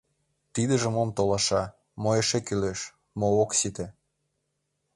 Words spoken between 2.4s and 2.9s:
кӱлеш,